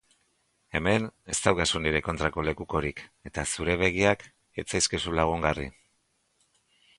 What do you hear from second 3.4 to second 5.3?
zure begiak ez zaizkizu